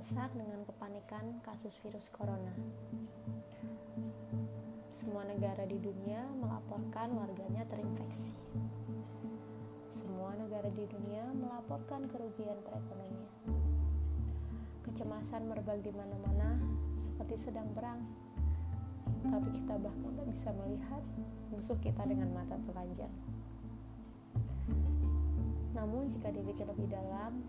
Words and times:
terdesak 0.00 0.32
dengan 0.32 0.64
kepanikan 0.64 1.44
kasus 1.44 1.76
virus 1.84 2.08
corona. 2.08 2.56
Semua 4.88 5.28
negara 5.28 5.68
di 5.68 5.76
dunia 5.76 6.24
melaporkan 6.40 7.12
warganya 7.20 7.68
terinfeksi. 7.68 8.32
Semua 9.92 10.32
negara 10.40 10.72
di 10.72 10.88
dunia 10.88 11.28
melaporkan 11.36 12.08
kerugian 12.08 12.56
perekonomian. 12.64 13.28
Kecemasan 14.88 15.52
merebak 15.52 15.84
di 15.84 15.92
mana-mana 15.92 16.56
seperti 17.04 17.52
sedang 17.52 17.68
perang. 17.76 18.00
Tapi 19.04 19.52
kita 19.52 19.76
bahkan 19.84 20.16
tak 20.16 20.32
bisa 20.32 20.48
melihat 20.64 21.04
musuh 21.52 21.76
kita 21.84 22.08
dengan 22.08 22.32
mata 22.32 22.56
telanjang. 22.64 23.12
Namun 25.76 26.08
jika 26.08 26.32
dipikir 26.32 26.64
lebih 26.64 26.88
dalam, 26.88 27.44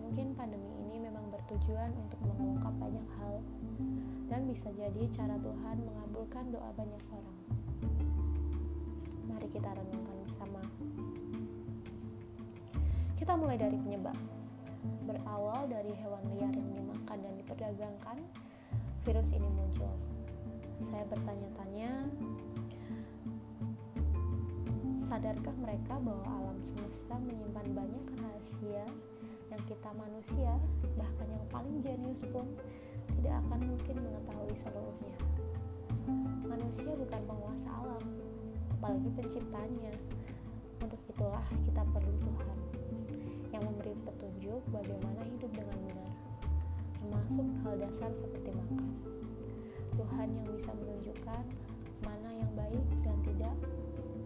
mungkin 0.00 0.32
pandemi 0.32 0.72
ini 0.88 0.96
memang 1.08 1.11
bertujuan 1.52 1.92
untuk 2.00 2.16
mengungkap 2.24 2.72
banyak 2.80 3.08
hal 3.20 3.36
dan 4.32 4.48
bisa 4.48 4.72
jadi 4.72 5.04
cara 5.12 5.36
Tuhan 5.36 5.84
mengabulkan 5.84 6.48
doa 6.48 6.72
banyak 6.72 7.02
orang. 7.12 7.38
Mari 9.28 9.48
kita 9.52 9.68
renungkan 9.68 10.16
bersama. 10.24 10.64
Kita 13.20 13.36
mulai 13.36 13.60
dari 13.60 13.76
penyebab. 13.76 14.16
Berawal 15.04 15.68
dari 15.68 15.92
hewan 15.92 16.24
liar 16.32 16.56
yang 16.56 16.72
dimakan 16.72 17.20
dan 17.20 17.34
diperdagangkan, 17.44 18.16
virus 19.04 19.28
ini 19.36 19.48
muncul. 19.52 19.92
Saya 20.88 21.04
bertanya-tanya, 21.12 22.08
sadarkah 25.04 25.56
mereka 25.60 26.00
bahwa 26.00 26.24
alam 26.32 26.56
semesta 26.64 27.20
menyimpan 27.20 27.76
banyak 27.76 28.04
kita 29.72 29.88
manusia, 29.96 30.52
bahkan 31.00 31.28
yang 31.32 31.46
paling 31.48 31.80
jenius 31.80 32.20
pun, 32.28 32.44
tidak 33.16 33.40
akan 33.40 33.72
mungkin 33.72 33.96
mengetahui 34.04 34.52
seluruhnya. 34.60 35.16
Manusia 36.44 36.92
bukan 36.92 37.22
penguasa 37.24 37.68
alam, 37.72 38.04
apalagi 38.76 39.08
penciptanya. 39.16 39.96
Untuk 40.84 41.00
itulah 41.08 41.46
kita 41.64 41.88
perlu 41.88 42.12
Tuhan 42.20 42.58
yang 43.48 43.64
memberi 43.64 43.96
petunjuk 44.04 44.60
bagaimana 44.68 45.24
hidup 45.24 45.48
dengan 45.56 45.78
benar, 45.88 46.12
termasuk 47.00 47.48
hal 47.64 47.74
dasar 47.80 48.12
seperti 48.20 48.52
makan. 48.52 48.92
Tuhan 49.96 50.28
yang 50.36 50.48
bisa 50.52 50.70
menunjukkan 50.76 51.42
mana 52.04 52.28
yang 52.28 52.52
baik 52.52 52.86
dan 53.08 53.16
tidak 53.24 53.56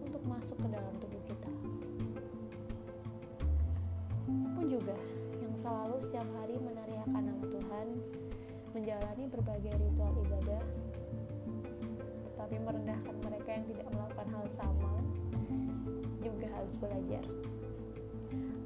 untuk 0.03 0.23
masuk 0.27 0.59
ke 0.59 0.67
dalam 0.75 0.91
tubuh 0.99 1.23
kita. 1.23 1.51
Pun 4.27 4.65
juga 4.67 4.97
selalu 5.67 5.99
setiap 5.99 6.29
hari 6.39 6.55
meneriakan 6.63 7.23
nama 7.27 7.43
Tuhan, 7.43 7.87
menjalani 8.71 9.23
berbagai 9.27 9.75
ritual 9.75 10.15
ibadah, 10.23 10.63
tetapi 12.23 12.55
merendahkan 12.63 13.15
mereka 13.19 13.49
yang 13.51 13.65
tidak 13.67 13.87
melakukan 13.91 14.27
hal 14.31 14.45
sama, 14.55 14.93
juga 16.23 16.47
harus 16.55 16.73
belajar. 16.79 17.23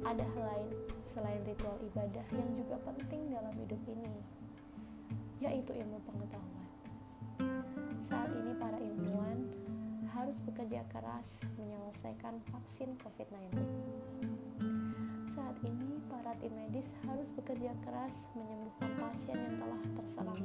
Ada 0.06 0.22
hal 0.22 0.44
lain 0.46 0.70
selain 1.10 1.42
ritual 1.42 1.74
ibadah 1.82 2.26
yang 2.38 2.50
juga 2.54 2.78
penting 2.86 3.34
dalam 3.34 3.54
hidup 3.58 3.82
ini, 3.90 4.14
yaitu 5.42 5.74
ilmu 5.74 5.98
pengetahuan. 6.06 6.70
Saat 8.06 8.30
ini 8.30 8.54
para 8.62 8.78
ilmuwan 8.78 9.50
harus 10.06 10.38
bekerja 10.38 10.86
keras 10.86 11.50
menyelesaikan 11.58 12.38
vaksin 12.54 12.94
COVID-19. 13.02 13.58
Saat 15.52 15.68
ini 15.68 16.00
para 16.08 16.32
tim 16.40 16.48
medis 16.56 16.88
harus 17.04 17.28
bekerja 17.36 17.76
keras 17.84 18.16
menyembuhkan 18.32 18.88
pasien 18.96 19.36
yang 19.36 19.60
telah 19.60 19.82
terserang 20.00 20.44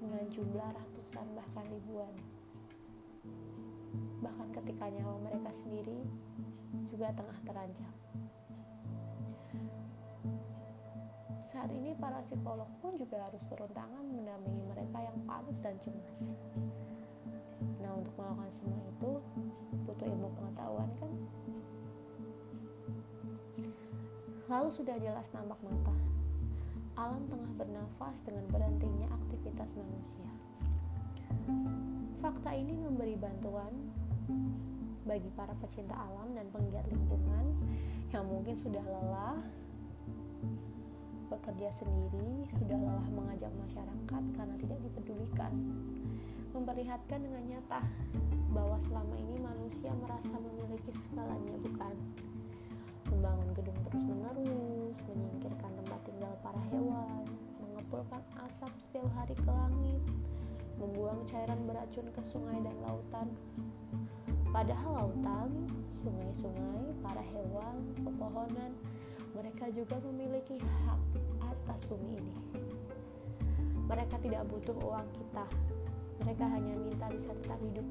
dengan 0.00 0.24
jumlah 0.32 0.68
ratusan 0.72 1.26
bahkan 1.36 1.68
ribuan. 1.68 2.14
Bahkan 4.24 4.48
ketika 4.56 4.88
nyawa 4.88 5.20
mereka 5.20 5.52
sendiri 5.52 6.00
juga 6.88 7.12
tengah 7.12 7.38
terancam. 7.44 7.92
Saat 11.52 11.68
ini 11.68 11.92
para 12.00 12.24
psikolog 12.24 12.72
pun 12.80 12.96
juga 12.96 13.28
harus 13.28 13.44
turun 13.52 13.68
tangan 13.76 14.08
mendampingi 14.08 14.64
mereka 14.64 14.96
yang 14.96 15.20
panik 15.28 15.60
dan 15.60 15.76
cemas. 15.76 16.32
Nah, 17.84 18.00
untuk 18.00 18.16
melakukan 18.16 18.48
semua 18.48 18.80
itu 18.80 19.20
butuh 19.84 20.08
ilmu 20.08 20.32
pengetahuan 20.40 20.88
kan? 20.96 21.12
Lalu 24.50 24.66
sudah 24.74 24.98
jelas 24.98 25.30
nampak 25.30 25.62
mata. 25.62 25.94
Alam 26.98 27.22
tengah 27.30 27.54
bernafas 27.54 28.18
dengan 28.26 28.50
berhentinya 28.50 29.06
aktivitas 29.14 29.78
manusia. 29.78 30.26
Fakta 32.18 32.50
ini 32.58 32.74
memberi 32.74 33.14
bantuan 33.14 33.70
bagi 35.06 35.30
para 35.38 35.54
pecinta 35.62 35.94
alam 35.94 36.34
dan 36.34 36.50
penggiat 36.50 36.82
lingkungan 36.90 37.46
yang 38.10 38.26
mungkin 38.26 38.58
sudah 38.58 38.82
lelah 38.82 39.38
bekerja 41.30 41.70
sendiri, 41.78 42.42
sudah 42.58 42.74
lelah 42.74 43.06
mengajak 43.14 43.54
masyarakat 43.54 44.22
karena 44.34 44.54
tidak 44.58 44.78
dipedulikan. 44.82 45.52
Memperlihatkan 46.50 47.22
dengan 47.22 47.54
nyata 47.54 47.86
bahwa 48.50 48.82
selama 48.90 49.14
ini 49.14 49.38
manusia 49.38 49.94
merasa 49.94 50.34
memiliki 50.42 50.90
segalanya, 51.06 51.54
bukan? 51.62 51.94
Membangun 53.10 53.50
gedung 53.58 53.78
terus-menerus, 53.90 54.96
menyingkirkan 55.10 55.72
tempat 55.82 56.00
tinggal 56.06 56.34
para 56.46 56.62
hewan, 56.70 57.22
mengepulkan 57.58 58.22
asap 58.46 58.72
setiap 58.86 59.10
hari 59.18 59.34
ke 59.34 59.50
langit, 59.50 60.02
membuang 60.78 61.20
cairan 61.26 61.60
beracun 61.66 62.06
ke 62.14 62.22
sungai 62.22 62.58
dan 62.62 62.76
lautan. 62.86 63.28
Padahal 64.50 65.06
lautan, 65.10 65.50
sungai-sungai, 65.90 66.94
para 67.02 67.22
hewan, 67.22 67.82
pepohonan, 68.02 68.72
mereka 69.34 69.70
juga 69.70 69.98
memiliki 70.10 70.58
hak 70.58 71.00
atas 71.50 71.86
bumi 71.86 72.18
ini. 72.18 72.34
Mereka 73.90 74.22
tidak 74.22 74.46
butuh 74.46 74.74
uang 74.86 75.08
kita, 75.18 75.46
mereka 76.22 76.44
hanya 76.46 76.74
minta 76.78 77.06
bisa 77.10 77.34
tetap 77.34 77.58
hidup. 77.58 77.86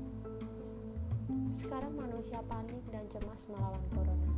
Sekarang 1.52 1.92
manusia 1.96 2.40
panik 2.48 2.84
dan 2.88 3.04
cemas 3.12 3.44
melawan 3.52 3.84
corona. 3.92 4.29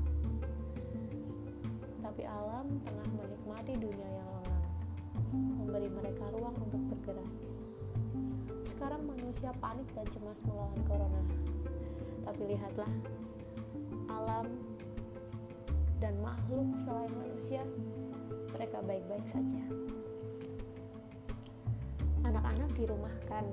Tapi 2.11 2.27
alam 2.27 2.67
tengah 2.83 3.07
menikmati 3.23 3.71
dunia 3.79 4.09
yang 4.19 4.27
lengang, 4.35 4.67
memberi 5.31 5.87
mereka 5.87 6.27
ruang 6.35 6.59
untuk 6.59 6.83
bergerak. 6.91 7.31
Sekarang 8.67 9.07
manusia 9.07 9.55
panik 9.63 9.87
dan 9.95 10.03
cemas 10.11 10.35
melawan 10.43 10.75
corona. 10.91 11.23
Tapi 12.27 12.51
lihatlah, 12.51 12.91
alam 14.11 14.43
dan 16.03 16.19
makhluk 16.19 16.75
selain 16.83 17.15
manusia, 17.15 17.63
mereka 18.59 18.83
baik-baik 18.83 19.27
saja. 19.31 19.63
Anak-anak 22.27 22.75
dirumahkan 22.75 23.47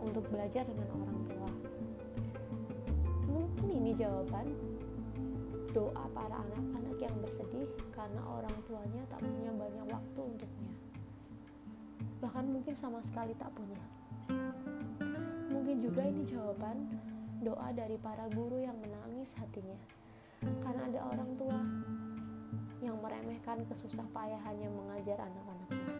untuk 0.00 0.24
belajar 0.32 0.64
dengan 0.64 0.88
orang 0.96 1.20
tua. 1.28 1.50
Mungkin 3.28 3.68
ini 3.68 3.92
jawaban 3.92 4.77
doa 5.78 6.10
para 6.10 6.42
anak-anak 6.42 6.98
yang 6.98 7.14
bersedih 7.22 7.70
karena 7.94 8.18
orang 8.26 8.50
tuanya 8.66 8.98
tak 9.06 9.22
punya 9.22 9.54
banyak 9.54 9.86
waktu 9.86 10.20
untuknya. 10.26 10.74
Bahkan 12.18 12.44
mungkin 12.50 12.74
sama 12.74 12.98
sekali 13.06 13.30
tak 13.38 13.54
punya. 13.54 13.78
Mungkin 15.54 15.78
juga 15.78 16.02
ini 16.02 16.26
jawaban 16.26 16.90
doa 17.46 17.70
dari 17.70 17.94
para 17.94 18.26
guru 18.34 18.58
yang 18.58 18.74
menangis 18.82 19.30
hatinya 19.38 19.78
karena 20.66 20.82
ada 20.90 21.00
orang 21.14 21.30
tua 21.38 21.60
yang 22.82 22.98
meremehkan 22.98 23.62
kesusah 23.70 24.06
payahannya 24.10 24.74
mengajar 24.74 25.22
anak-anaknya. 25.30 25.94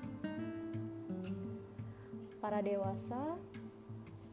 Para 2.43 2.58
dewasa 2.67 3.38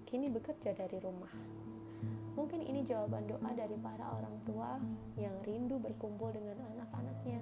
kini 0.10 0.34
bekerja 0.34 0.74
dari 0.74 0.98
rumah. 0.98 1.30
Mungkin 2.36 2.68
ini 2.68 2.84
jawaban 2.84 3.32
doa 3.32 3.50
dari 3.56 3.80
para 3.80 4.12
orang 4.12 4.36
tua 4.44 4.76
yang 5.16 5.32
rindu 5.48 5.80
berkumpul 5.80 6.36
dengan 6.36 6.60
anak-anaknya 6.76 7.40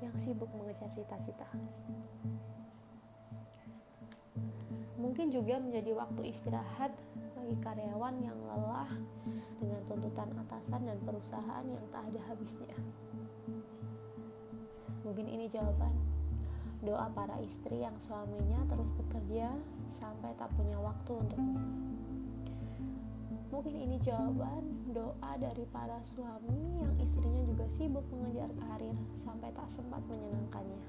yang 0.00 0.14
sibuk 0.16 0.48
mengejar 0.56 0.88
cita-cita. 0.96 1.48
Mungkin 4.96 5.28
juga 5.28 5.60
menjadi 5.60 5.92
waktu 5.92 6.32
istirahat 6.32 6.96
bagi 7.36 7.56
karyawan 7.60 8.16
yang 8.24 8.36
lelah 8.48 8.88
dengan 9.60 9.80
tuntutan 9.84 10.32
atasan 10.32 10.82
dan 10.88 10.98
perusahaan 11.04 11.64
yang 11.68 11.84
tak 11.92 12.08
ada 12.08 12.20
habisnya. 12.32 12.76
Mungkin 15.04 15.28
ini 15.28 15.46
jawaban 15.52 15.92
doa 16.80 17.12
para 17.12 17.36
istri 17.44 17.84
yang 17.84 17.94
suaminya 18.00 18.64
terus 18.72 18.88
bekerja 18.96 19.52
sampai 20.00 20.32
tak 20.40 20.48
punya 20.56 20.80
waktu 20.80 21.12
untuknya. 21.12 21.60
Mungkin 23.46 23.78
ini 23.78 23.96
jawaban 24.02 24.90
doa 24.90 25.32
dari 25.38 25.62
para 25.70 26.02
suami 26.02 26.82
yang 26.82 26.94
istrinya 26.98 27.42
juga 27.46 27.64
sibuk 27.78 28.02
mengejar 28.10 28.50
karir 28.58 28.96
sampai 29.14 29.54
tak 29.54 29.70
sempat 29.70 30.02
menyenangkannya. 30.10 30.82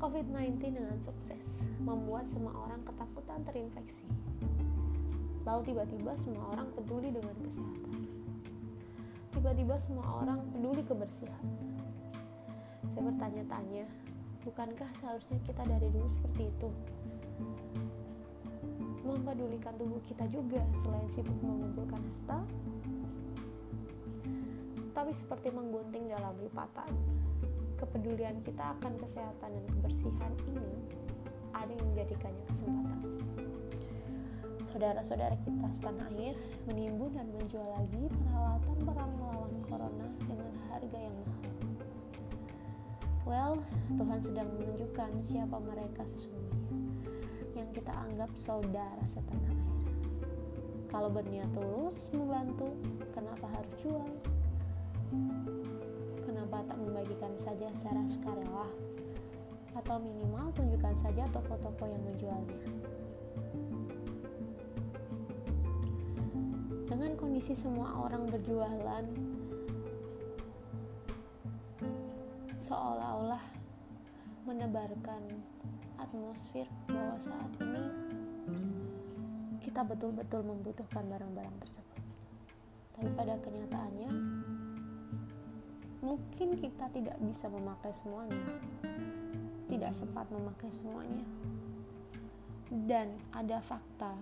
COVID-19 0.00 0.60
dengan 0.60 0.96
sukses 1.00 1.68
membuat 1.80 2.28
semua 2.28 2.52
orang 2.64 2.80
ketakutan 2.84 3.40
terinfeksi. 3.44 4.08
Lalu 5.44 5.72
tiba-tiba 5.72 6.12
semua 6.16 6.44
orang 6.56 6.68
peduli 6.72 7.08
dengan 7.12 7.36
kesehatan. 7.40 8.00
Tiba-tiba 9.36 9.76
semua 9.76 10.06
orang 10.24 10.40
peduli 10.52 10.80
kebersihan. 10.84 11.44
Saya 12.92 13.02
bertanya-tanya, 13.04 13.84
bukankah 14.48 14.88
seharusnya 15.00 15.38
kita 15.44 15.62
dari 15.68 15.88
dulu 15.92 16.08
seperti 16.08 16.42
itu? 16.48 16.68
Mempedulikan 19.24 19.72
tubuh 19.80 20.04
kita 20.04 20.28
juga 20.28 20.60
selain 20.84 21.08
sibuk 21.16 21.40
mengumpulkan 21.40 21.96
harta, 21.96 22.44
tapi 24.92 25.16
seperti 25.16 25.48
menggunting 25.48 26.12
dalam 26.12 26.36
lipatan 26.44 26.92
kepedulian 27.80 28.44
kita 28.44 28.76
akan 28.76 28.92
kesehatan 29.00 29.48
dan 29.48 29.64
kebersihan 29.72 30.32
ini 30.44 30.76
ada 31.56 31.72
yang 31.72 31.88
menjadikannya 31.96 32.44
kesempatan. 32.52 33.00
Saudara-saudara 34.68 35.40
kita 35.40 35.72
setanah 35.72 36.04
air 36.20 36.36
menimbun 36.68 37.16
dan 37.16 37.24
menjual 37.32 37.68
lagi 37.80 38.04
peralatan 38.28 38.76
perang 38.84 39.12
melawan 39.16 39.56
corona 39.64 40.08
dengan 40.20 40.52
harga 40.68 40.98
yang 41.00 41.16
mahal. 41.24 41.52
Well, 43.24 43.54
Tuhan 43.88 44.20
sedang 44.20 44.52
menunjukkan 44.52 45.10
siapa 45.24 45.56
mereka 45.64 46.04
sesungguhnya 46.04 46.63
yang 47.54 47.70
kita 47.70 47.94
anggap 47.94 48.30
saudara 48.34 49.04
setanah 49.06 49.54
air. 49.54 49.90
Kalau 50.90 51.10
berniat 51.10 51.50
tulus 51.54 52.10
membantu, 52.14 52.70
kenapa 53.14 53.46
harus 53.50 53.74
jual? 53.82 54.10
Kenapa 56.22 56.66
tak 56.66 56.78
membagikan 56.78 57.34
saja 57.38 57.70
secara 57.74 58.02
sukarela? 58.06 58.66
Atau 59.74 59.98
minimal 60.02 60.54
tunjukkan 60.54 60.94
saja 60.98 61.26
toko-toko 61.34 61.86
yang 61.86 62.02
menjualnya. 62.02 62.62
Dengan 66.86 67.18
kondisi 67.18 67.58
semua 67.58 68.06
orang 68.06 68.30
berjualan, 68.30 69.04
seolah-olah 72.62 73.42
menebarkan 74.46 75.22
atmosfer 76.04 76.68
bahwa 76.92 77.16
saat 77.16 77.50
ini 77.58 77.84
kita 79.64 79.80
betul-betul 79.80 80.44
membutuhkan 80.44 81.08
barang-barang 81.08 81.56
tersebut. 81.64 82.00
Tapi 82.94 83.08
pada 83.16 83.34
kenyataannya, 83.40 84.10
mungkin 86.04 86.48
kita 86.60 86.86
tidak 86.92 87.16
bisa 87.24 87.48
memakai 87.48 87.90
semuanya, 87.96 88.44
tidak 89.72 89.92
sempat 89.96 90.28
memakai 90.28 90.70
semuanya, 90.70 91.26
dan 92.84 93.16
ada 93.32 93.58
fakta 93.64 94.14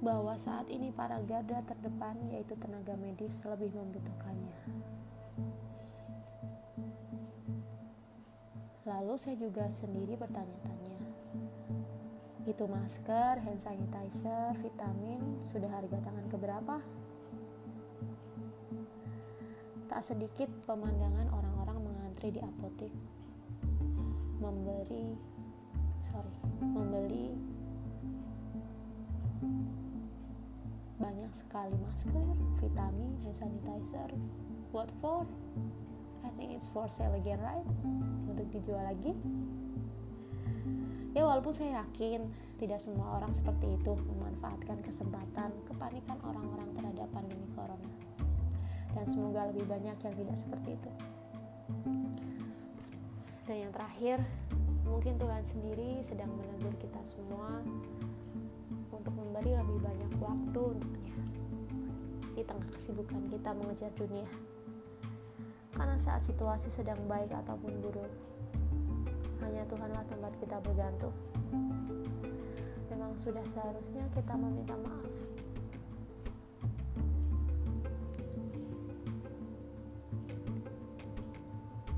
bahwa 0.00 0.34
saat 0.40 0.66
ini 0.72 0.92
para 0.92 1.20
garda 1.24 1.60
terdepan, 1.68 2.16
yaitu 2.32 2.56
tenaga 2.56 2.96
medis, 2.96 3.44
lebih 3.44 3.70
membutuhkannya. 3.76 4.75
Lalu 8.86 9.14
saya 9.18 9.34
juga 9.34 9.66
sendiri 9.74 10.14
bertanya-tanya, 10.14 10.94
itu 12.46 12.64
masker, 12.70 13.42
hand 13.42 13.58
sanitizer, 13.58 14.54
vitamin, 14.62 15.42
sudah 15.50 15.66
harga 15.66 15.98
tangan 15.98 16.26
keberapa? 16.30 16.78
Tak 19.90 20.02
sedikit 20.06 20.46
pemandangan 20.70 21.26
orang-orang 21.34 21.82
mengantri 21.82 22.30
di 22.30 22.38
apotek 22.38 22.94
memberi 24.36 25.16
sorry 26.06 26.36
membeli 26.62 27.34
banyak 30.96 31.32
sekali 31.34 31.74
masker, 31.82 32.34
vitamin, 32.62 33.18
hand 33.26 33.36
sanitizer. 33.36 34.10
What 34.70 34.88
for? 35.02 35.26
I 36.26 36.30
think 36.34 36.58
it's 36.58 36.66
for 36.66 36.90
sale 36.90 37.14
again, 37.14 37.38
right? 37.38 37.62
Untuk 38.26 38.50
dijual 38.50 38.82
lagi. 38.82 39.14
Ya 41.14 41.24
walaupun 41.24 41.54
saya 41.54 41.86
yakin 41.86 42.28
tidak 42.60 42.82
semua 42.82 43.16
orang 43.16 43.32
seperti 43.32 43.78
itu 43.78 43.96
memanfaatkan 43.96 44.84
kesempatan 44.84 45.48
kepanikan 45.64 46.18
orang-orang 46.20 46.68
terhadap 46.76 47.08
pandemi 47.12 47.48
corona 47.56 47.88
dan 48.96 49.04
semoga 49.08 49.48
lebih 49.52 49.68
banyak 49.68 49.96
yang 49.96 50.14
tidak 50.16 50.36
seperti 50.40 50.76
itu 50.76 50.92
dan 53.44 53.56
yang 53.68 53.72
terakhir 53.76 54.18
mungkin 54.88 55.20
Tuhan 55.20 55.44
sendiri 55.44 56.00
sedang 56.08 56.32
menegur 56.32 56.72
kita 56.80 57.00
semua 57.04 57.60
untuk 58.88 59.12
memberi 59.12 59.52
lebih 59.52 59.78
banyak 59.84 60.12
waktu 60.16 60.60
untuknya 60.64 61.16
di 62.32 62.42
tengah 62.44 62.68
kesibukan 62.72 63.22
kita 63.28 63.50
mengejar 63.52 63.92
dunia 64.00 64.28
karena 65.76 65.96
saat 66.00 66.24
situasi 66.24 66.72
sedang 66.72 66.98
baik 67.04 67.28
ataupun 67.28 67.70
buruk 67.84 68.12
hanya 69.44 69.62
Tuhanlah 69.68 70.04
tempat 70.08 70.32
kita 70.40 70.56
bergantung 70.64 71.14
memang 72.88 73.12
sudah 73.20 73.44
seharusnya 73.52 74.08
kita 74.16 74.34
meminta 74.34 74.74
maaf 74.80 75.06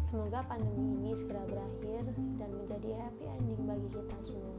Semoga 0.09 0.41
pandemi 0.49 0.97
ini 0.97 1.13
segera 1.13 1.45
berakhir 1.45 2.01
dan 2.41 2.49
menjadi 2.57 2.97
happy 2.97 3.29
ending 3.29 3.61
bagi 3.69 3.89
kita 3.93 4.17
semua. 4.25 4.57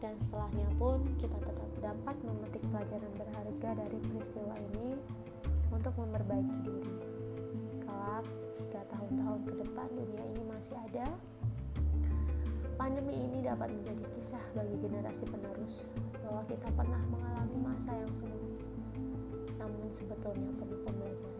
Dan 0.00 0.16
setelahnya 0.16 0.64
pun 0.80 1.04
kita 1.20 1.36
tetap 1.44 1.68
dapat 1.84 2.16
memetik 2.24 2.64
pelajaran 2.72 3.12
berharga 3.20 3.84
dari 3.84 3.98
peristiwa 4.00 4.56
ini 4.72 4.96
untuk 5.68 5.92
memperbaiki 5.92 6.56
diri. 6.64 7.19
Kelak, 8.00 8.24
jika 8.56 8.80
tahun-tahun 8.88 9.40
ke 9.44 9.54
depan 9.60 9.88
dunia 9.92 10.24
ini 10.32 10.42
masih 10.48 10.72
ada, 10.88 11.04
pandemi 12.80 13.12
ini 13.12 13.44
dapat 13.44 13.68
menjadi 13.76 14.08
kisah 14.16 14.40
bagi 14.56 14.72
generasi 14.80 15.28
penerus 15.28 15.84
bahwa 16.24 16.40
kita 16.48 16.64
pernah 16.80 17.02
mengalami 17.12 17.60
masa 17.60 17.92
yang 17.92 18.12
sulit, 18.16 18.56
namun 19.60 19.92
sebetulnya 19.92 20.48
penuh 20.56 20.80
pembelajaran. 20.80 21.39